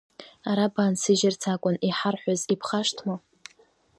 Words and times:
Ара 0.49 0.65
баансыжьырц 0.73 1.41
акәын 1.53 1.75
иҳарҳәаз, 1.87 2.41
ибхашҭма? 2.53 3.15